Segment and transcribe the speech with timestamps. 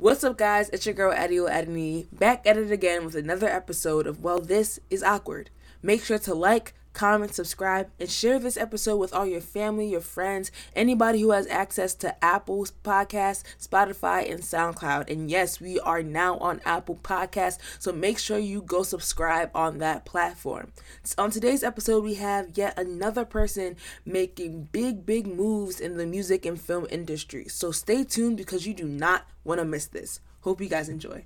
[0.00, 0.70] What's up, guys?
[0.70, 4.80] It's your girl Adio Adini back at it again with another episode of Well, This
[4.88, 5.50] is Awkward.
[5.82, 10.00] Make sure to like, comment, subscribe, and share this episode with all your family, your
[10.00, 15.10] friends, anybody who has access to Apple Podcasts, Spotify, and SoundCloud.
[15.10, 19.78] And yes, we are now on Apple Podcasts, so make sure you go subscribe on
[19.78, 20.72] that platform.
[21.02, 26.06] So on today's episode, we have yet another person making big, big moves in the
[26.06, 27.46] music and film industry.
[27.48, 30.20] So stay tuned because you do not want to miss this.
[30.42, 31.24] Hope you guys enjoy.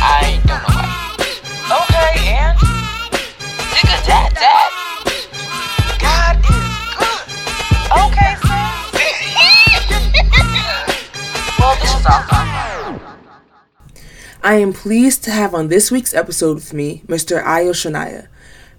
[0.04, 0.90] I don't know why.
[1.78, 2.58] Okay, and
[3.70, 4.70] nigga, dad, dad.
[6.00, 6.50] God is
[6.98, 7.22] good.
[7.92, 8.34] Okay,
[11.58, 12.06] well, this is.
[14.44, 17.40] I am pleased to have on this week's episode with me Mr.
[17.44, 18.26] Ayo Shonaiya.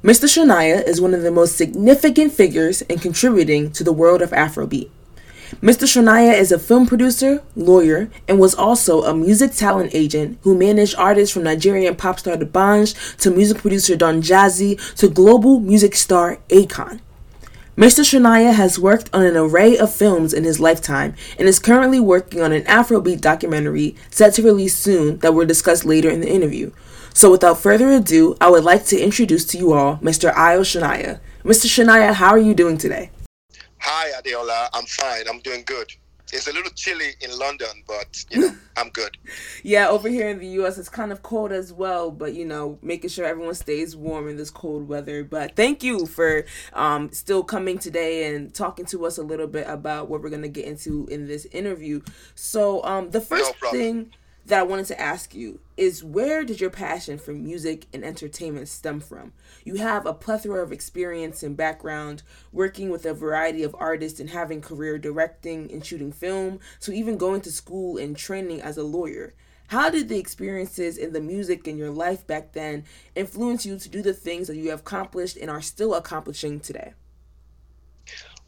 [0.03, 0.25] Mr.
[0.27, 4.89] Shonaiya is one of the most significant figures in contributing to the world of Afrobeat.
[5.61, 5.85] Mr.
[5.85, 10.95] Shonaiya is a film producer, lawyer, and was also a music talent agent who managed
[10.97, 16.39] artists from Nigerian pop star D'banj to music producer Don Jazzy to global music star
[16.49, 16.99] Akon.
[17.77, 18.03] Mr.
[18.03, 22.41] Shonaiya has worked on an array of films in his lifetime and is currently working
[22.41, 26.71] on an Afrobeat documentary set to release soon that we'll discuss later in the interview.
[27.13, 30.33] So without further ado, I would like to introduce to you all Mr.
[30.33, 31.19] Ayo Shonaiya.
[31.43, 31.65] Mr.
[31.65, 33.11] Shonaiya, how are you doing today?
[33.85, 34.69] Hi, Adeola.
[34.73, 35.27] I'm fine.
[35.27, 35.91] I'm doing good.
[36.31, 39.17] It's a little chilly in London, but you know, I'm good.
[39.61, 42.79] Yeah, over here in the US it's kind of cold as well, but you know,
[42.81, 45.25] making sure everyone stays warm in this cold weather.
[45.25, 49.67] But thank you for um still coming today and talking to us a little bit
[49.67, 51.99] about what we're going to get into in this interview.
[52.35, 54.11] So, um the first no thing
[54.45, 58.67] that I wanted to ask you is where did your passion for music and entertainment
[58.67, 59.31] stem from?
[59.63, 64.29] You have a plethora of experience and background working with a variety of artists and
[64.29, 68.83] having career directing and shooting film, to even going to school and training as a
[68.83, 69.33] lawyer.
[69.67, 72.83] How did the experiences in the music in your life back then
[73.15, 76.93] influence you to do the things that you have accomplished and are still accomplishing today?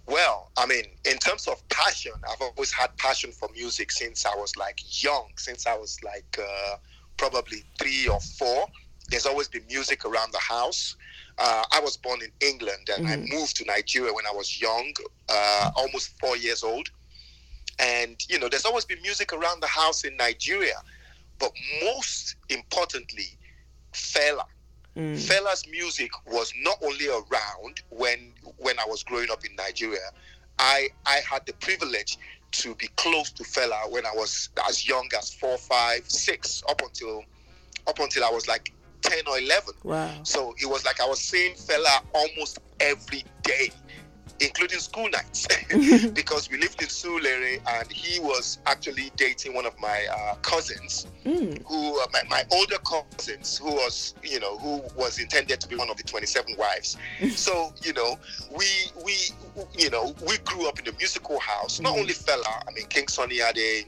[0.06, 4.34] Well, I mean, in terms of passion, I've always had passion for music since I
[4.36, 6.78] was like young, since I was like uh,
[7.18, 8.66] probably three or four.
[9.09, 10.96] There's always been music around the house.
[11.38, 13.31] Uh, I was born in England and mm-hmm.
[13.31, 14.92] I moved to Nigeria when I was young,
[15.30, 16.90] uh, almost four years old.
[17.78, 20.82] And, you know, there's always been music around the house in Nigeria.
[21.38, 21.52] But
[21.84, 23.38] most importantly,
[23.94, 24.46] Fela.
[24.97, 25.16] Mm.
[25.18, 30.09] Fela's music was not only around when when I was growing up in Nigeria.
[30.60, 32.18] I I had the privilege
[32.52, 36.82] to be close to Fela when I was as young as four, five, six, up
[36.82, 37.24] until
[37.88, 39.74] up until I was like ten or eleven.
[39.84, 40.12] Wow!
[40.24, 43.72] So it was like I was seeing Fela almost every day
[44.40, 45.47] including school nights,
[46.13, 51.07] because we lived in Surulere and he was actually dating one of my uh, cousins,
[51.25, 51.62] mm.
[51.66, 55.75] who uh, my, my, older cousins, who was you know who was intended to be
[55.75, 56.97] one of the 27 wives.
[57.35, 58.18] so you know
[58.56, 58.66] we
[59.03, 59.16] we
[59.78, 61.79] you know we grew up in a musical house.
[61.79, 62.02] Not mm.
[62.02, 63.88] only Fela, I mean King Sunny Ade.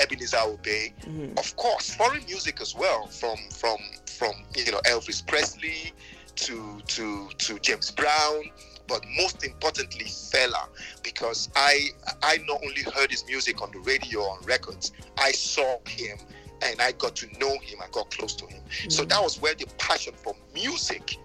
[0.00, 1.36] Ebenezer Obey, mm-hmm.
[1.36, 3.76] of course, foreign music as well, from from
[4.06, 5.92] from you know Elvis Presley
[6.36, 8.44] to to to James Brown,
[8.86, 10.68] but most importantly Fela
[11.02, 11.88] because I
[12.22, 16.18] I not only heard his music on the radio on records I saw him
[16.62, 18.90] and I got to know him I got close to him mm-hmm.
[18.90, 21.16] so that was where the passion for music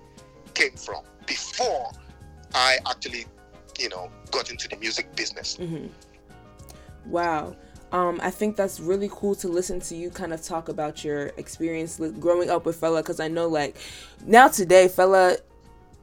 [0.54, 1.92] came from before
[2.54, 3.26] I actually
[3.80, 5.88] you know got into the music business mm-hmm.
[7.10, 7.56] wow
[7.92, 11.28] um, I think that's really cool to listen to you kind of talk about your
[11.38, 13.78] experience growing up with Fela because I know like
[14.26, 15.38] now today Fela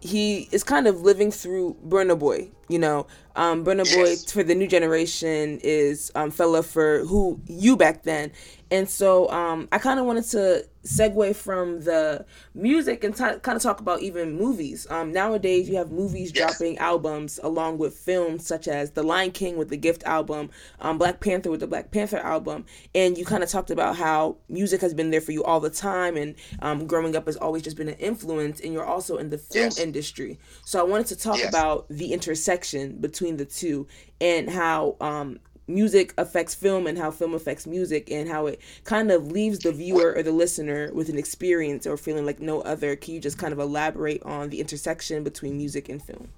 [0.05, 3.07] he is kind of living through Burna Boy, you know.
[3.37, 3.95] Um, Burna yes.
[3.95, 8.31] Boy for the new generation is um, Fela for who you back then,
[8.71, 12.25] and so um, I kind of wanted to segue from the
[12.55, 14.87] music and t- kind of talk about even movies.
[14.91, 16.59] Um, nowadays, you have movies yes.
[16.59, 20.51] dropping albums along with films such as The Lion King with the Gift album,
[20.81, 24.37] um, Black Panther with the Black Panther album, and you kind of talked about how
[24.49, 27.63] music has been there for you all the time, and um, growing up has always
[27.63, 29.79] just been an influence, and you're also in the film yes.
[29.79, 30.39] industry.
[30.65, 31.49] So I wanted to talk yes.
[31.49, 33.87] about the intersection between the two
[34.21, 39.11] and how um, music affects film and how film affects music and how it kind
[39.11, 42.97] of leaves the viewer or the listener with an experience or feeling like no other.
[42.97, 46.29] Can you just kind of elaborate on the intersection between music and film?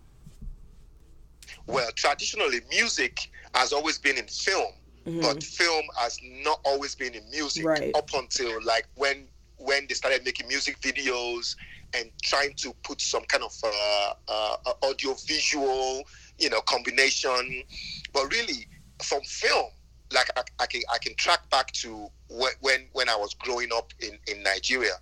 [1.67, 4.73] Well, traditionally, music has always been in film,
[5.06, 5.20] mm-hmm.
[5.20, 7.94] but film has not always been in music right.
[7.96, 9.26] up until like when
[9.58, 11.56] when they started making music videos
[11.94, 16.02] and trying to put some kind of uh, uh, audio visual,
[16.38, 17.62] you know, combination.
[18.12, 18.69] But really,
[19.02, 19.66] from film,
[20.12, 23.69] like I, I can I can track back to when when, when I was growing
[23.75, 24.94] up in in Nigeria.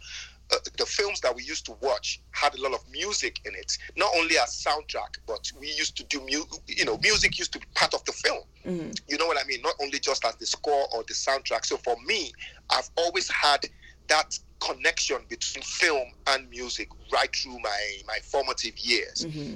[0.53, 3.79] Uh, the films that we used to watch had a lot of music in it.
[3.97, 7.59] Not only as soundtrack, but we used to do mu- you know music used to
[7.59, 8.43] be part of the film.
[8.67, 8.91] Mm-hmm.
[9.09, 9.63] You know what I mean?
[9.63, 11.65] Not only just as the score or the soundtrack.
[11.65, 12.33] So for me,
[12.69, 13.67] I've always had
[14.09, 19.25] that connection between film and music right through my my formative years.
[19.25, 19.55] Mm-hmm.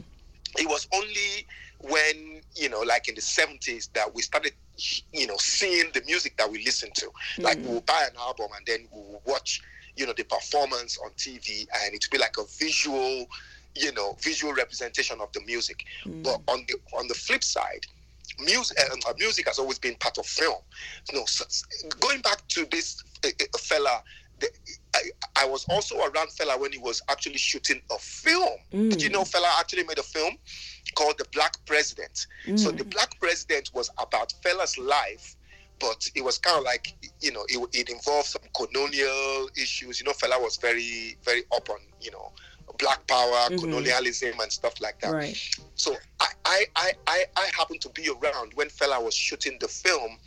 [0.56, 1.46] It was only
[1.80, 4.52] when you know, like in the seventies, that we started
[5.12, 7.10] you know seeing the music that we listen to.
[7.38, 7.66] Like Mhm.
[7.66, 9.60] we'll buy an album and then we'll watch
[9.96, 13.26] you know the performance on TV, and it'll be like a visual
[13.74, 15.84] you know visual representation of the music.
[16.04, 16.22] Mm-hmm.
[16.22, 17.86] But on the on the flip side,
[18.40, 20.60] music uh, music has always been part of film.
[21.12, 21.44] No, so,
[22.00, 24.00] going back to this uh, uh, Fela,
[24.40, 24.48] the,
[24.94, 25.00] I,
[25.36, 28.50] I was also around Fela when he was actually shooting a film.
[28.70, 29.12] Did you Mm.
[29.12, 30.36] know Fela actually made a film
[30.94, 32.26] called The Black President?
[32.56, 32.78] So Mm.
[32.78, 35.36] the Black President was about Fela's life.
[35.80, 40.00] But it was kind of like, you know, it, it involved some colonial issues.
[40.00, 42.32] You know, Fela was very, very up on, you know,
[42.80, 43.58] black power, Mhm.
[43.60, 45.12] colonialism, and stuff like that.
[45.12, 45.38] right.
[45.76, 49.68] So I, I, I, I, I happened to be around when Fela was shooting the
[49.68, 50.18] film,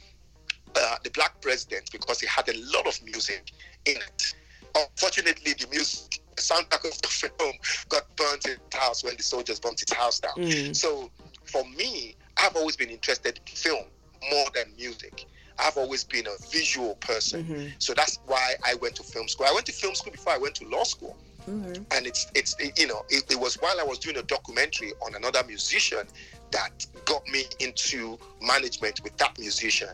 [0.76, 3.52] uh, The Black President, because it had a lot of music
[3.84, 4.34] in it.
[4.74, 7.54] Unfortunately, the music, soundtrack of the film
[7.90, 10.36] got burnt in the house when the soldiers burnt his house down.
[10.38, 10.76] Mm.
[10.76, 11.12] So
[11.46, 13.86] for me, I've always been interested in film
[14.30, 15.26] more than music.
[15.60, 17.44] I've always been a visual person.
[17.44, 17.72] Mhm.
[17.80, 19.46] So that's why I went to film school.
[19.48, 21.18] I went to film school before I went to law school
[21.48, 21.82] Okay.
[21.92, 25.16] and it's it's you know it, it was while I was doing a documentary on
[25.16, 26.08] another musician
[26.52, 29.90] that got me into management with that musician,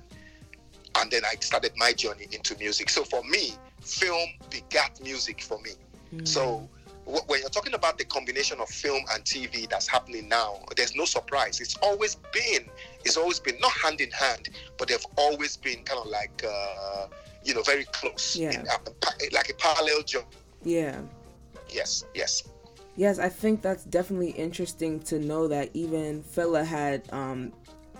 [0.96, 2.90] and then I started my journey into music.
[2.90, 5.72] So for me, film begat music for me.
[6.14, 6.28] Mm.
[6.28, 6.70] So
[7.06, 11.06] when you're talking about the combination of film and TV that's happening now, there's no
[11.06, 11.62] surprise.
[11.62, 12.66] It's always been,
[13.06, 17.08] it's always been not hand in hand, but they've always been kind of like, uh,
[17.46, 18.60] you know, very close, Yeah.
[18.60, 18.78] in, uh,
[19.32, 20.26] like a parallel job.
[20.64, 21.00] yeah.
[21.70, 22.44] Yes, yes.
[22.96, 27.52] Yes, I think that's definitely interesting to know that even Fela had, um,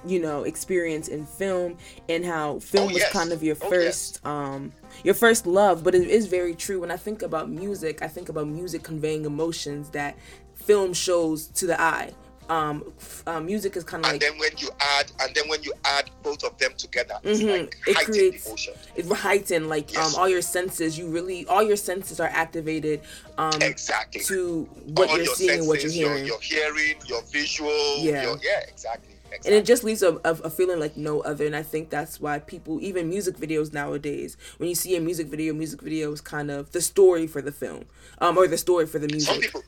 [0.06, 1.78] you know, experience in film
[2.08, 3.12] and how film Oh, was yes.
[3.12, 4.72] kind of your Oh, first, um,
[5.04, 5.84] your first love.
[5.84, 6.82] But it is very true.
[6.82, 10.16] When I think about music, I think about music conveying emotions that
[10.56, 12.12] film shows to the eye.
[12.50, 12.94] Um,
[13.26, 15.74] uh, music is kind of and like then when you add and then when you
[15.84, 17.60] add both of them together it's Mhm.
[17.64, 20.14] like It creates- emotion it heighten like Yes.
[20.16, 20.98] um all your senses.
[20.98, 23.02] You really all your senses are activated
[23.38, 24.64] um exactly to
[24.96, 26.26] what All you're your seeing and what you're senses, your- hearing.
[26.26, 28.24] your, hearing your visual Yeah.
[28.24, 29.52] your, yeah exactly, exactly.
[29.52, 32.20] and it just leaves a, a, a feeling like no other and i think that's
[32.20, 36.22] why people even music videos nowadays when you see a music video music video is
[36.22, 37.86] kind of the story for the film
[38.20, 39.32] um or the story for the music.
[39.34, 39.64] some people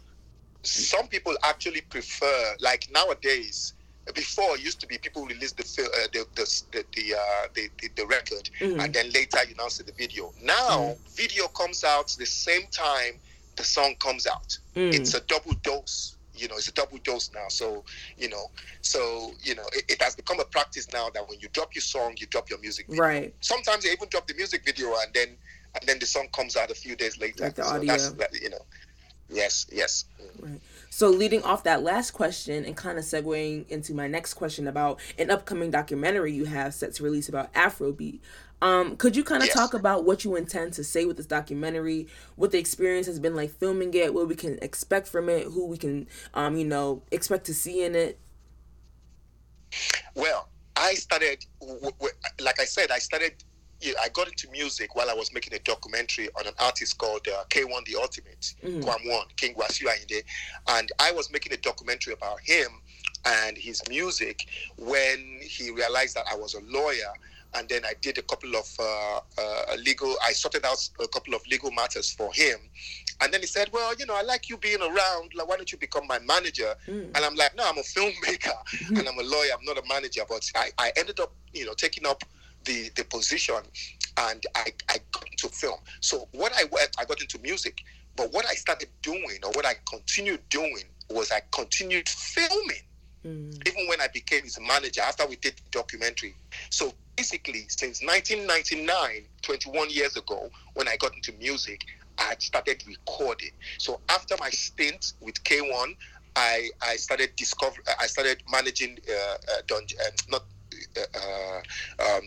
[0.64, 3.74] some people actually prefer like nowadays
[4.16, 7.70] before it used to be people release the uh, the the the the, uh, the,
[7.96, 8.84] the, record Mhm.
[8.84, 13.14] and then later you now see the video now video comes out the same time
[13.56, 14.94] the song comes out Mm.
[14.94, 17.84] it's a double dose you know it's a double dose now so
[18.18, 18.46] you know
[18.82, 21.82] so you know it, it has become a practice now that when you drop your
[21.82, 23.04] song you drop your music video.
[23.04, 25.38] right sometimes they even drop the music video and then
[25.76, 27.88] and then the song comes out a few days later Like the so audio.
[27.88, 28.66] that's that, you know
[29.30, 30.06] yes yes
[30.42, 30.60] Mm.
[30.90, 35.00] So leading off that last question and kind of segueing into my next question about
[35.18, 38.20] an upcoming documentary you have set to release about afrobeat
[38.62, 39.56] um, could you kind of Yes.
[39.56, 43.36] talk about what you intend to say with this documentary, what the experience has been
[43.36, 47.02] like filming it, what we can expect from it, who we can, um, you know,
[47.12, 48.20] expect to see in it?
[50.16, 51.46] Well, I started,
[52.42, 53.44] like I said, I started.
[53.82, 57.28] Know, I got into music while I was making a documentary on an artist called
[57.28, 58.84] uh, K1 The Ultimate, Mhm.
[58.84, 60.24] Kwam One, King Wasiu Ayinde,
[60.68, 62.82] and I was making a documentary about him
[63.26, 64.46] and his music
[64.78, 67.12] when he realized that I was a lawyer.
[67.56, 70.16] And then I did a couple of uh, uh, legal.
[70.24, 72.60] I sorted out a couple of legal matters for him,
[73.22, 75.32] and then he said, "Well, you know, I like you being around.
[75.34, 77.06] Like, why don't you become my manager?" Mm.
[77.16, 78.54] And I'm like, no, I'm a filmmaker
[78.90, 79.50] and I'm a lawyer.
[79.58, 80.22] I'm not a manager.
[80.30, 82.24] But I, I ended up, you know, taking up
[82.66, 83.56] the, the position
[84.18, 85.80] and I, I got into film.
[86.02, 87.82] So what I went, I got into music.
[88.16, 92.84] But what I started doing or what I continued doing was I continued filming
[93.26, 93.68] Mm.
[93.68, 96.36] even when I became his manager after we did the documentary.
[96.70, 101.82] So basically, since 1999, 21 years ago, when I got into music,
[102.18, 103.52] I had started recording.
[103.78, 105.96] So after my stint with K1,
[106.36, 110.44] I, I started discover I started managing uh, uh, Don, uh, not
[110.96, 112.24] uh, uh, um,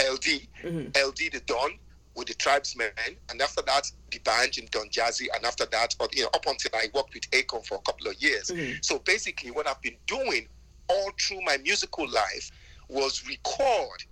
[0.00, 0.96] LD Mhm.
[0.96, 1.78] LD the Don
[2.14, 2.92] with the Tribesmen,
[3.28, 6.70] and after that, D'banj in Don Jazzy, and after that, or, you know, up until
[6.74, 8.48] I worked with Akon for a couple of years.
[8.50, 8.84] Mhm.
[8.84, 10.48] So basically, what I've been doing
[10.88, 12.50] all through my musical life
[12.88, 14.04] was record.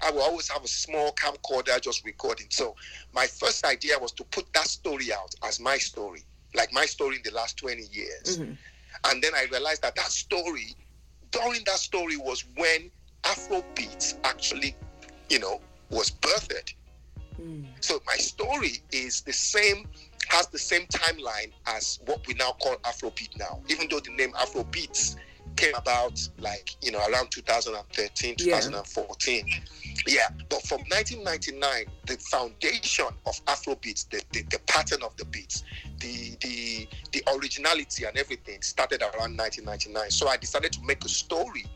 [0.00, 2.48] I will always have a small camcorder just recording.
[2.50, 2.76] So
[3.12, 7.16] my first idea was to put that story out as my story, like my story
[7.16, 8.38] in the last 20 years.
[8.38, 8.56] Mhm.
[9.04, 10.74] And then I realized that that story,
[11.30, 12.90] during that story, was when
[13.22, 14.74] Afrobeat actually,
[15.28, 16.74] you know, was birthed.
[17.40, 17.66] Mm.
[17.80, 19.86] So my story is the same,
[20.28, 24.32] has the same timeline as what we now call Afrobeat now, even though the name
[24.32, 25.16] Afrobeats
[25.56, 28.60] came about like, you know, around 2013, Yeah.
[28.60, 29.46] 2014.
[30.06, 35.64] Yeah, but from 1999, the foundation of Afrobeats, the, the, the pattern of the beats,
[35.98, 40.10] the, the, the originality and everything started around 1999.
[40.10, 41.66] So I decided to make a story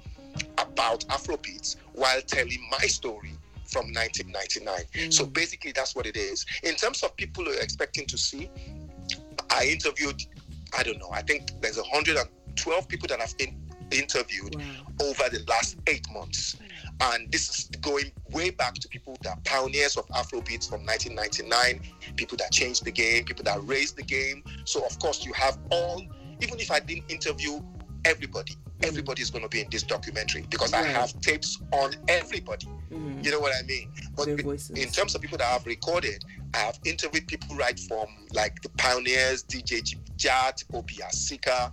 [0.59, 3.33] about Afrobeats while telling my story
[3.73, 5.11] from 1999.
[5.11, 5.33] So Mm.
[5.33, 6.45] basically, that's what it is.
[6.63, 8.51] In terms of people who are expecting to see,
[9.51, 10.23] I interviewed,
[10.77, 13.57] I don't know, I think there's 112 people that I've in,
[13.91, 14.63] interviewed Wow.
[15.03, 16.57] over the last eight months.
[17.01, 21.81] And this is going way back to people that are pioneers of Afrobeats from 1999,
[22.17, 24.43] people that changed the game, people that raised the game.
[24.65, 26.03] So, of course, you have all,
[26.41, 27.61] even if I didn't interview
[28.05, 32.67] everybody, everybody is going to be in this documentary because I have tapes on everybody.
[32.91, 33.25] Mhm.
[33.25, 33.91] You know what I mean?
[34.17, 36.25] But in- terms of people that I've recorded,
[36.55, 39.83] I have interviewed people right from like the pioneers, DJ
[40.17, 41.73] Jatt, Obi Asika,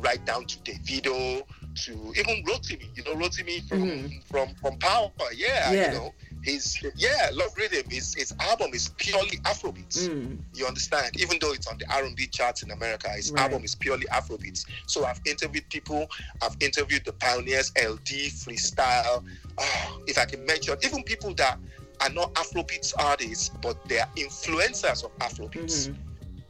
[0.00, 1.42] right down to Davido,
[1.84, 2.88] to even Rotimi.
[2.96, 4.24] You know Rotimi from Mhm.
[4.26, 5.10] from from Power.
[5.34, 5.92] Yeah, Yeah.
[5.92, 6.14] you know.
[6.42, 7.88] His yeah, Love Rhythm.
[7.90, 10.08] His his album is purely Afrobeats.
[10.08, 10.38] Mm.
[10.54, 11.20] You understand?
[11.20, 13.42] Even though it's on the R&B charts in America, his Right.
[13.42, 14.64] album is purely Afrobeats.
[14.86, 16.10] So I've interviewed people.
[16.42, 19.24] I've interviewed the pioneers, LD, Freestyle.
[19.58, 21.58] Ah, if I can mention, even people that
[22.00, 25.88] are not Afrobeats artists, but they are influencers of Afrobeats.
[25.88, 25.96] Mhm.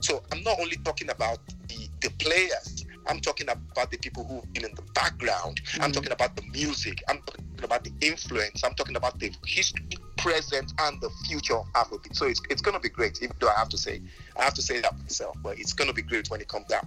[0.01, 2.85] So I'm not only talking about the, the players.
[3.09, 5.61] I'm talking about the people who've been in the background.
[5.81, 5.95] I'm Mhm.
[5.95, 7.03] talking about the music.
[7.09, 8.63] I'm talking about the influence.
[8.63, 9.83] I'm talking about the history,
[10.19, 12.15] present, and the future of Afrobeat.
[12.15, 13.19] So it's, it's gonna be great.
[13.23, 14.03] Even though I have to say,
[14.37, 16.87] I have to say that myself, but it's gonna be great when it comes out.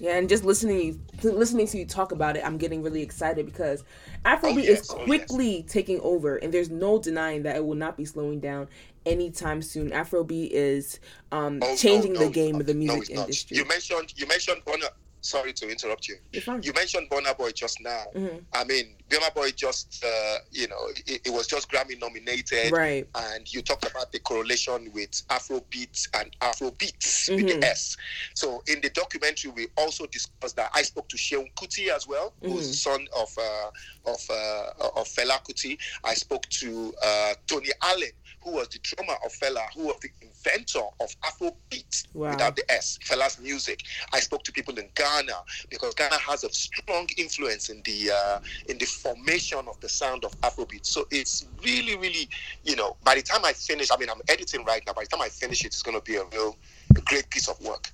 [0.00, 3.84] Yeah, and just listening listening to you talk about it, I'm getting really excited because
[4.24, 5.04] Afrobeat Oh, yes, is oh, yes.
[5.06, 8.68] quickly taking over, and there's no denying that it will not be slowing down
[9.06, 9.90] anytime soon.
[9.90, 10.98] Afrobeat is
[11.32, 13.22] um, Oh, changing no, the game of the No, music not.
[13.22, 13.56] industry.
[13.56, 14.88] You mentioned you mentioned Burna.
[15.24, 16.16] Sorry to interrupt you.
[16.32, 18.04] You mentioned Burna Boy just now.
[18.14, 18.44] Mhm.
[18.52, 20.76] I mean, Burna Boy just uh, you know
[21.06, 22.70] it, it was just Grammy nominated.
[22.72, 23.08] Right.
[23.14, 27.60] and you talked about the correlation with Afrobeat and Afrobeats with Mhm.
[27.60, 27.96] the S.
[28.34, 32.34] So in the documentary, we also discussed that I spoke to Seun Kuti as well,
[32.42, 32.70] who's Mhm.
[32.70, 33.70] the son of uh,
[34.12, 35.78] of uh, of Fela Kuti.
[36.04, 38.12] I spoke to uh, Tony Allen,
[38.44, 42.30] who was the drummer of Fela, who was the inventor of Afrobeat Wow.
[42.30, 43.80] without the S, Fela's music.
[44.12, 45.32] I spoke to people in Ghana
[45.70, 50.24] because Ghana has a strong influence in the uh, in the formation of the sound
[50.24, 50.86] of Afrobeat.
[50.86, 52.28] So it's really, really,
[52.62, 54.92] you know, by the time I finish, I mean, I'm editing right now.
[54.92, 56.56] By the time I finish it, it's going to be a real
[56.96, 57.90] a great piece of work.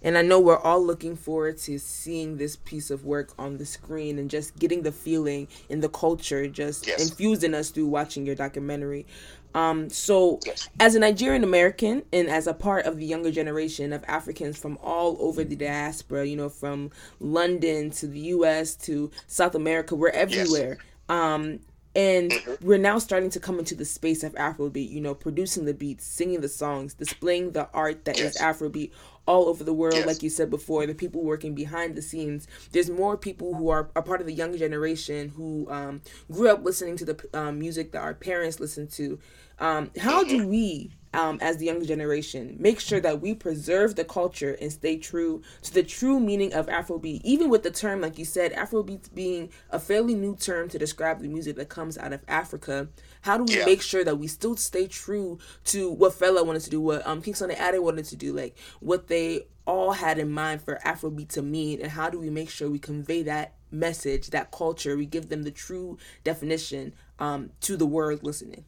[0.00, 3.66] And I know we're all looking forward to seeing this piece of work on the
[3.66, 7.00] screen and just getting the feeling in the culture just Yes.
[7.00, 9.06] infused in us through watching your documentary.
[9.54, 10.68] Um, so, Yes.
[10.80, 14.78] as a Nigerian American and as a part of the younger generation of Africans from
[14.82, 20.10] all over the diaspora, you know, from London to the US to South America, we're
[20.10, 20.78] everywhere.
[21.08, 21.60] Um,
[21.96, 22.54] and Mm-hmm.
[22.60, 26.04] we're now starting to come into the space of Afrobeat, you know, producing the beats,
[26.06, 28.40] singing the songs, displaying the art that is Yes.
[28.40, 28.92] Afrobeat
[29.28, 30.06] all over the world, Yes.
[30.06, 32.48] like you said before, the people working behind the scenes.
[32.72, 36.00] There's more people who are a part of the younger generation who um,
[36.32, 39.18] grew up listening to the um, music that our parents listened to.
[39.60, 44.04] Um, how do we, um, as the younger generation, make sure that we preserve the
[44.04, 48.18] culture and stay true to the true meaning of Afrobeat, even with the term, like
[48.18, 52.12] you said, Afrobeat being a fairly new term to describe the music that comes out
[52.12, 52.88] of Africa?
[53.22, 53.66] How do we Yeah.
[53.66, 57.20] make sure that we still stay true to what Fela wanted to do, what um,
[57.20, 61.30] King Sunny Ade wanted to do, like what they all had in mind for Afrobeat
[61.30, 65.04] to mean, and how do we make sure we convey that message, that culture, we
[65.04, 68.64] give them the true definition um, to the world listening?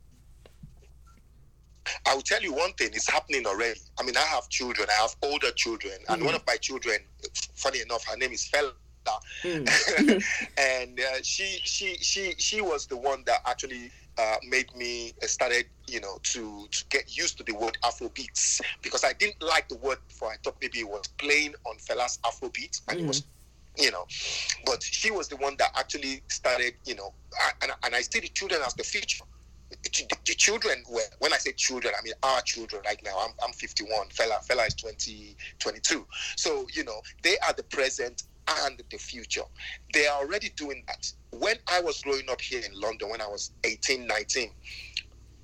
[2.07, 3.81] I will tell you one thing: it's happening already.
[3.99, 4.89] I mean, I have children.
[4.91, 6.99] I have older children, and one of my children,
[7.55, 8.73] funny enough, her name is Fela.
[10.59, 15.27] and uh, she she she she was the one that actually uh, made me uh,
[15.27, 19.69] started you know to to get used to the word Afrobeats because I didn't like
[19.69, 20.31] the word before.
[20.31, 23.25] I thought maybe it was playing on Fela's Afrobeat and it was
[23.79, 24.05] you know
[24.67, 27.15] but she was the one that actually started you know
[27.63, 29.25] and, and I see the children as the future
[29.83, 33.17] the, the children were when I say children, I mean our children right now.
[33.19, 36.07] I'm I'm 51, Fela Fela is 20, 22.
[36.37, 38.25] So, you know, they are the present
[38.65, 39.43] and the future.
[39.93, 41.13] They are already doing that.
[41.33, 44.51] When I was growing up here in London, when I was 18, 19,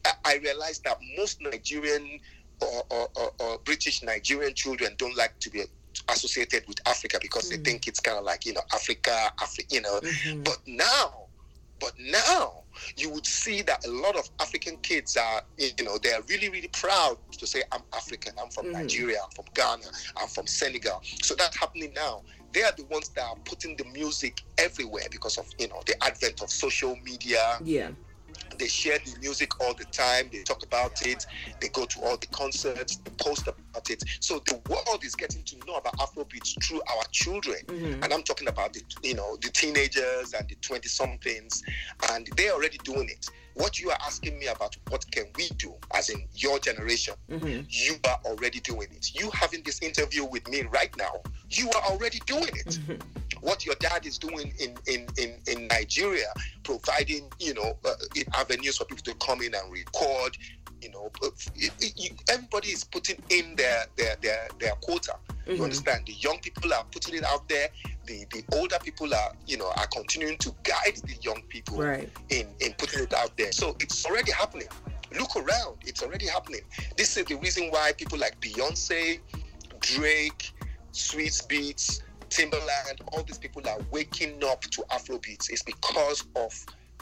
[0.04, 2.20] I, I realized that most Nigerian
[2.60, 5.62] or, or, or, or British Nigerian children don't like to be
[6.08, 7.64] associated with Africa because they mm.
[7.64, 10.00] think it's kind of like, you know, Africa, Africa, you know.
[10.00, 10.42] Mm-hmm.
[10.42, 11.25] But now,
[11.80, 12.62] but now
[12.96, 16.48] you would see that a lot of African kids are, you know, they are really,
[16.48, 18.80] really proud to say, I'm African, I'm from mm-hmm.
[18.80, 21.00] Nigeria, I'm from Ghana, I'm from Senegal.
[21.22, 22.22] So that's happening now.
[22.52, 26.02] They are the ones that are putting the music everywhere because of, you know, the
[26.02, 27.58] advent of social media.
[27.62, 27.90] Yeah.
[28.58, 30.28] They share the music all the time.
[30.32, 31.26] They talk about it.
[31.60, 32.96] They go to all the concerts.
[32.96, 34.02] They post about it.
[34.20, 37.58] So the world is getting to know about Afrobeats through our children.
[37.66, 38.02] Mm-hmm.
[38.02, 41.62] And I'm talking about the, you know, the teenagers and the 20 somethings,
[42.12, 43.28] and they're already doing it.
[43.56, 47.14] What you are asking me about, what can we do, as in your generation,
[47.70, 49.18] you are already doing it.
[49.18, 51.12] You having this interview with me right now,
[51.48, 52.78] you are already doing it
[53.40, 56.26] what your dad is doing in in in, in Nigeria,
[56.64, 57.94] providing you know uh,
[58.34, 60.36] avenues for people to come in and record.
[60.82, 65.14] You know, uh, it, it, everybody is putting in their their their, their quota.
[65.46, 66.06] You understand?
[66.06, 67.68] The young people are putting it out there.
[68.06, 72.08] The the older people are you know are continuing to guide the young people Right.
[72.30, 73.52] in in putting it out there.
[73.52, 74.68] So it's already happening.
[75.18, 76.62] Look around, it's already happening.
[76.96, 79.20] This is the reason why people like Beyonce,
[79.80, 80.52] Drake,
[80.92, 85.48] Swizz Beatz, Timbaland, all these people are waking up to Afrobeats.
[85.50, 86.52] It's because of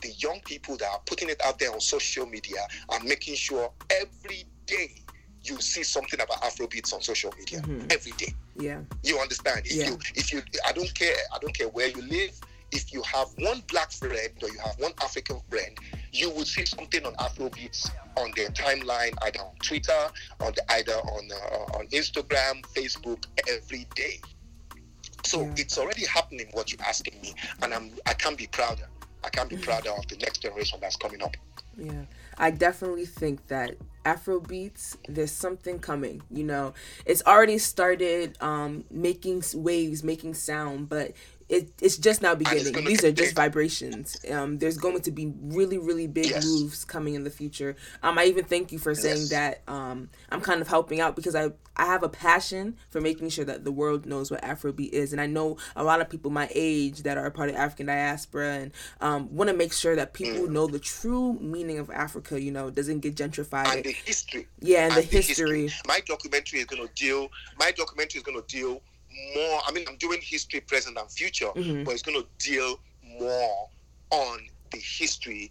[0.02, 2.58] the young people that are putting it out there on social media
[2.92, 5.03] and making sure every day
[5.44, 7.62] you see something about Afrobeats on social media.
[7.90, 8.32] Every day.
[8.56, 8.80] Yeah.
[9.02, 9.62] You understand?
[9.66, 9.90] If Yeah.
[9.90, 12.38] you if you I don't care, I don't care where you live.
[12.72, 15.78] If you have one black friend or you have one African friend,
[16.12, 20.08] you will see something on Afrobeats on their timeline, either on Twitter,
[20.40, 24.20] on the, either on uh, on Instagram, Facebook, every day.
[25.24, 25.54] So Yeah.
[25.56, 26.48] it's already happening.
[26.52, 28.88] What you're asking me, and I'm I can't be prouder.
[29.22, 31.36] I can't be prouder of the next generation that's coming up.
[31.76, 32.04] Yeah,
[32.38, 36.22] I definitely think that Afrobeats, there's something coming.
[36.30, 36.74] You know,
[37.06, 41.12] it's already started um, making waves, making sound, but
[41.54, 42.84] it, it's just now beginning.
[42.84, 44.16] These are just vibrations.
[44.30, 46.44] Um, there's going to be really, really big Yes.
[46.44, 47.76] moves coming in the future.
[48.02, 49.30] Um, I even thank you for saying Yes.
[49.30, 49.62] that.
[49.68, 53.44] Um, I'm kind of helping out because I I have a passion for making sure
[53.46, 56.48] that the world knows what Afrobeat is, and I know a lot of people my
[56.54, 60.12] age that are a part of African diaspora and um, want to make sure that
[60.12, 60.50] people Mm.
[60.50, 62.40] know the true meaning of Africa.
[62.40, 63.74] You know, doesn't get gentrified.
[63.74, 64.46] and the history.
[64.60, 65.70] Yeah, and the history.
[65.86, 67.28] My documentary is going to deal.
[67.58, 68.80] My documentary is going to deal
[69.34, 69.60] more.
[69.66, 71.84] I mean, I'm doing history, present, and future, Mm-hmm.
[71.84, 72.78] but it's going to deal
[73.20, 73.68] more
[74.10, 75.50] on the history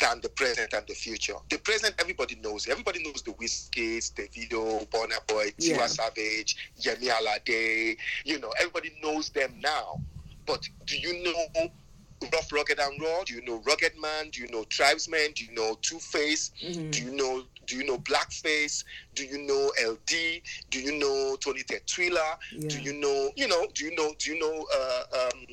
[0.00, 1.34] than the present and the future.
[1.50, 2.68] The present, everybody knows.
[2.68, 5.86] Everybody knows the Wizkids, Davido, Burna Boy, Tiwa Yeah.
[5.86, 7.96] Savage, Yemi Alade.
[8.24, 10.00] You know, everybody knows them now.
[10.46, 11.70] But do you know
[12.32, 13.24] Rough, Rugged, and Raw?
[13.24, 14.30] Do you know Rugged Man?
[14.30, 15.32] Do you know Tribesman?
[15.34, 16.50] Do you know Two Face?
[16.62, 16.90] Mm-hmm.
[16.90, 18.82] Do you know Do you know Blackface?
[19.14, 20.42] Do you know LD?
[20.70, 22.38] Do you know Tony Tetuila?
[22.66, 23.66] Do you know you know?
[23.74, 25.46] Do you know Do you know uh, um,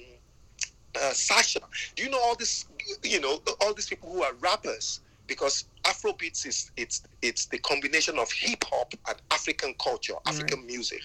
[0.96, 1.60] uh, Sasha?
[1.96, 2.66] Do you know all this?
[3.04, 8.18] You know all these people who are rappers because Afrobeats is it's it's the combination
[8.18, 11.02] of hip hop and African culture, African music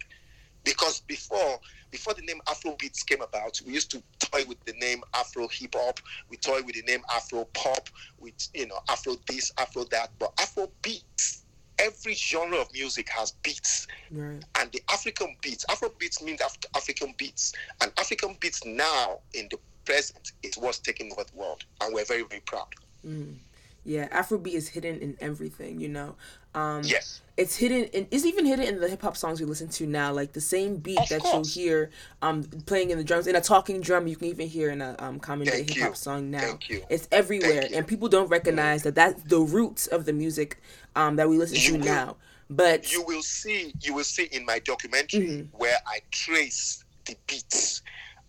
[0.65, 1.59] because before
[1.91, 5.75] before the name Afrobeats came about, we used to toy with the name Afro hip
[5.75, 7.89] hop, we toy with the name Afro pop,
[8.19, 11.45] with you know Afro this, Afro that, but Afro beats.
[11.79, 14.45] Every genre of music has beats, Right.
[14.59, 19.49] and the African beats, Afro beats means Af- African beats, and African beats now in
[19.51, 22.69] the present is what's taking over the world, and we're very very proud.
[23.07, 23.39] Mm.
[23.85, 25.81] Yeah, Afrobeat is hidden in everything.
[25.81, 26.17] You know.
[26.55, 27.21] Um, Yes.
[27.37, 30.13] it's hidden in it's even hidden in the hip hop songs we listen to now
[30.13, 31.57] like the same beat Of that course.
[31.57, 31.91] you'll hear
[32.23, 34.97] um playing in the drums in a talking drum you can even hear in a
[34.99, 36.83] um common day hip hop song now Thank you.
[36.91, 40.61] it's everywhere and people don't recognize that that's the roots of the music
[40.97, 41.85] um that we listen You to will.
[41.85, 42.17] now
[42.51, 47.83] but you will see you will see in my documentary where I trace the beats.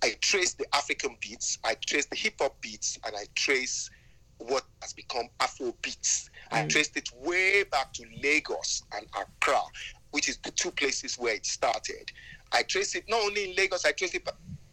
[0.04, 3.90] I trace the African beats, I trace the hip hop beats, and I trace
[4.48, 6.30] what has become Afro beats.
[6.52, 9.62] I traced it way back to Lagos and Accra,
[10.12, 12.12] which is the two places where it started.
[12.52, 14.28] I traced it not only in Lagos, I traced it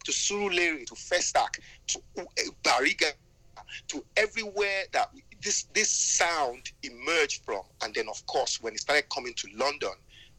[0.05, 2.23] to Surulere, to Festac, to uh,
[2.65, 3.13] Bariga,
[3.89, 5.11] to everywhere that
[5.43, 7.63] this this sound emerged from.
[7.83, 9.93] And then, of course, when it started coming to London,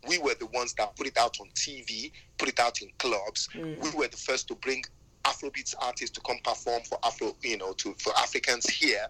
[0.08, 3.48] we were the ones that put it out on TV, put it out in clubs.
[3.56, 4.84] We were the first to bring
[5.26, 9.06] Afrobeats artists to come perform for Afro, you know, to for Africans here.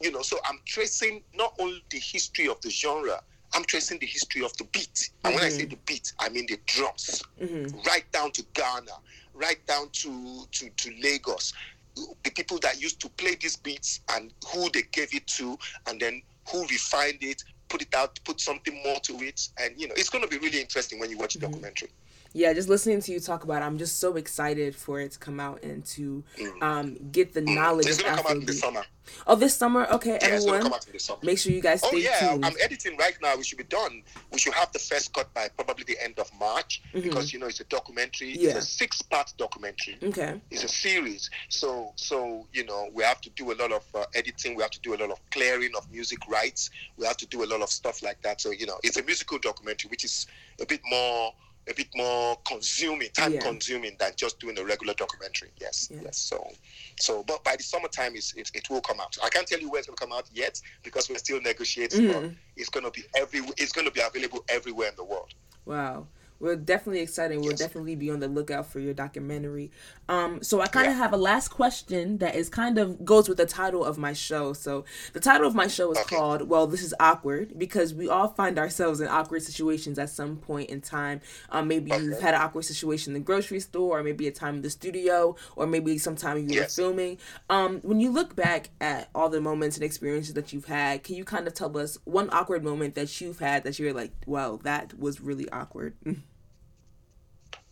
[0.00, 3.20] You know, so I'm tracing not only the history of the genre,
[3.54, 5.10] I'm tracing the history of the beat.
[5.24, 5.70] And when I say mm-hmm.
[5.70, 7.76] the beat, I mean the drums, mm-hmm.
[7.86, 8.92] right down to Ghana,
[9.34, 11.52] right down to, to, to Lagos.
[11.96, 15.98] The people that used to play these beats and who they gave it to, and
[15.98, 19.48] then who refined it, put it out, put something more to it.
[19.58, 21.52] And, you know, it's going to be really interesting when you watch the mm-hmm.
[21.52, 21.88] documentary.
[22.32, 25.18] Yeah, just listening to you talk about it, I'm just so excited for it to
[25.18, 26.22] come out and to
[26.60, 28.54] um, get the knowledge It's to come out in the Afrobeat.
[28.54, 28.82] summer.
[29.26, 29.86] Oh, this summer?
[29.86, 31.18] Okay, Yeah, it's going to everyone, come out in the summer.
[31.22, 32.44] make sure you guys Oh yeah, tuned.
[32.44, 33.36] I'm editing right now.
[33.36, 34.02] We should be done.
[34.30, 37.46] We should have the first cut by probably the end of March because you know
[37.46, 38.32] it's a documentary.
[38.34, 38.42] Mm-hmm.
[38.42, 38.50] Yeah.
[38.50, 39.96] It's a six-part documentary.
[40.02, 40.38] okay.
[40.50, 41.30] It's a series.
[41.48, 44.54] So so you know we have to do a lot of uh, editing.
[44.54, 46.68] We have to do a lot of clearing of music rights.
[46.98, 48.42] We have to do a lot of stuff like that.
[48.42, 50.26] So you know it's a musical documentary, which is
[50.60, 51.32] a bit more
[51.68, 53.40] a bit more consuming, time Yeah.
[53.40, 55.50] consuming than just doing a regular documentary.
[55.60, 56.00] Yes, Yeah.
[56.04, 56.18] yes.
[56.18, 56.52] So,
[56.98, 59.16] so, but by the summertime, it's, it, it will come out.
[59.22, 62.08] I can't tell you where it's going to come out yet because we're still negotiating.
[62.08, 62.36] But mm.
[62.56, 63.40] it's going to be every.
[63.56, 65.34] It's going to be available everywhere in the world.
[65.66, 66.06] Wow.
[66.40, 67.38] We're definitely excited.
[67.38, 67.58] We'll Yes.
[67.58, 69.70] definitely be on the lookout for your documentary.
[70.08, 70.98] Um, so I kind of Yeah.
[71.02, 74.52] have a last question that is kind of goes with the title of my show.
[74.52, 76.16] So the title of my show is Okay.
[76.16, 80.36] called "Well, This Is Awkward" because we all find ourselves in awkward situations at some
[80.36, 81.20] point in time.
[81.50, 84.56] Um, maybe you've had an awkward situation in the grocery store, or maybe a time
[84.56, 86.76] in the studio, or maybe sometime you Yes.
[86.78, 87.18] were filming.
[87.50, 91.16] Um, when you look back at all the moments and experiences that you've had, can
[91.16, 94.60] you kind of tell us one awkward moment that you've had that you're like, "Wow,
[94.62, 95.94] that was really awkward."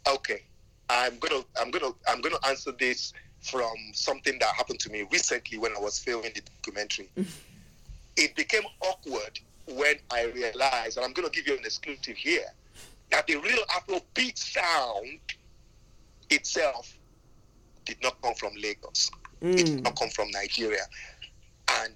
[0.09, 0.43] Okay,
[0.89, 5.59] I'm gonna I'm gonna I'm gonna answer this from something that happened to me recently
[5.59, 7.09] when I was filming the documentary.
[7.17, 7.27] Mm.
[8.17, 12.47] it became awkward when I realized, and I'm gonna give you an exclusive here,
[13.11, 15.19] that the real Afrobeat sound
[16.31, 16.97] itself
[17.85, 19.11] did not come from Lagos.
[19.41, 19.85] It did mm.
[19.85, 20.83] not come from Nigeria.
[21.83, 21.95] And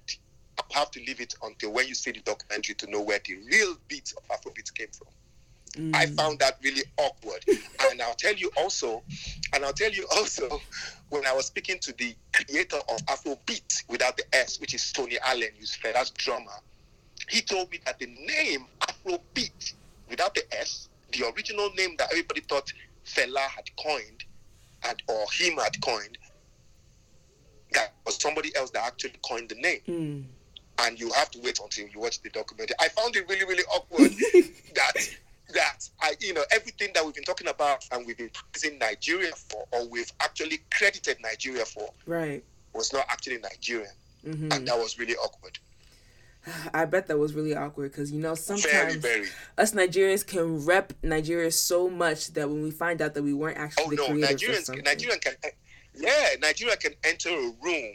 [0.57, 3.37] I have to leave it until when you see the documentary to know where the
[3.49, 5.07] real beats of Afrobeat came from.
[5.93, 7.43] I found that really awkward.
[7.89, 9.01] and I'll tell you also,
[9.53, 10.61] and I'll tell you also,
[11.09, 15.17] when I was speaking to the creator of Afrobeat without the S, which is Tony
[15.23, 16.51] Allen, who's Fela's drummer,
[17.29, 19.73] he told me that the name Afrobeat
[20.09, 22.71] without the S, the original name that everybody thought
[23.05, 24.23] Fela had coined,
[24.83, 26.17] and or him had coined,
[27.73, 30.23] that was somebody else that actually coined the name Mm.
[30.79, 32.75] and you have to wait until you watch the documentary.
[32.79, 34.11] I found it really, really awkward
[34.75, 34.93] that
[35.53, 39.31] that I, you know, everything that we've been talking about and we've been praising Nigeria
[39.49, 42.43] for, or we've actually credited Nigeria for, Right.
[42.73, 43.91] was not actually Nigerian,
[44.23, 45.59] hmm and that was really awkward.
[46.73, 49.27] I bet that was really awkward because you know sometimes very.
[49.57, 53.57] us Nigerians can rep Nigeria so much that when we find out that we weren't
[53.57, 54.83] actually Oh the no, Nigerians.
[54.83, 55.33] Nigerian can,
[55.93, 57.93] yeah, Nigeria can enter a room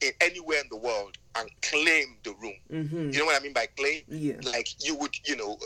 [0.00, 2.54] in anywhere in the world and claim the room.
[2.70, 4.02] hmm You know what I mean by claim?
[4.08, 4.34] Yeah.
[4.44, 5.58] like you would, you know,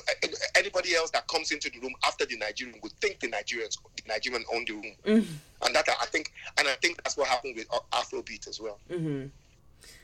[0.56, 4.02] anybody else that comes into the room after the Nigerian would think the Nigerians, the
[4.06, 5.26] Nigerian owned the room, Mhm.
[5.62, 8.78] and that I think, and I think that's what happened with Afrobeat as well.
[8.88, 9.26] hmm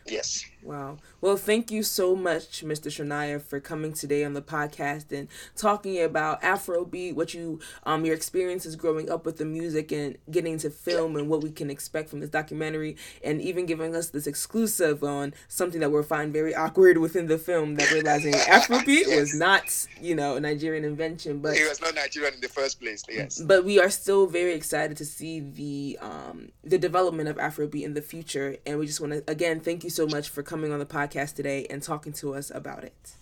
[0.08, 0.96] Yes, Wow.
[1.20, 2.90] Well, thank you so much, Mr.
[2.90, 8.16] Shonaiya, for coming today on the podcast and talking about Afrobeat, what you um your
[8.16, 12.08] experiences growing up with the music and getting to film and what we can expect
[12.08, 16.52] from this documentary and even giving us this exclusive on something that we'll find very
[16.52, 21.56] awkward within the film that realizing Afrobeat was not, you know, a Nigerian invention, but
[21.56, 23.04] it was not Nigerian in the first place.
[23.08, 27.84] Yes, but we are still very excited to see the um the development of Afrobeat
[27.84, 30.72] in the future and we just want to again thank you so much for coming
[30.72, 33.14] on the podcast today and talking to us about it.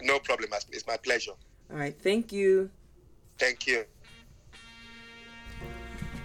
[0.00, 0.48] no problem.
[0.72, 1.32] It's my pleasure.
[1.70, 2.70] All right, thank you.
[3.38, 3.84] Thank you.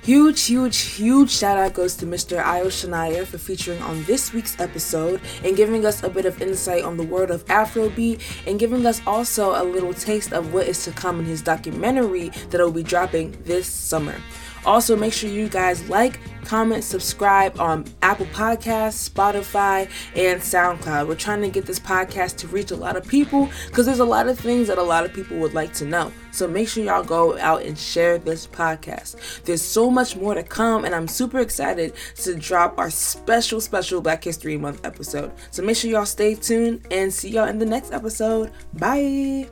[0.04, 2.42] Huge, huge, huge shout out goes to Mr.
[2.42, 6.84] Ayo Shonaiya for featuring on this week's episode and giving us a bit of insight
[6.84, 10.84] on the world of Afrobeat and giving us also a little taste of what is
[10.86, 14.16] to come in his documentary that will be dropping this summer.
[14.66, 21.08] Also, make sure you guys like, comment, subscribe on Apple Podcasts, Spotify, and SoundCloud.
[21.08, 24.06] We're trying to get this podcast to reach a lot of people because there's a
[24.06, 26.12] lot of things that a lot of people would like to know.
[26.32, 29.44] So make sure y'all go out and share this podcast.
[29.44, 34.02] There's so much more to come, and I'm super excited to drop our special, special
[34.02, 35.32] Black History Month episode.
[35.52, 38.52] So make sure y'all stay tuned and see y'all in the next episode.
[38.74, 39.50] Bye.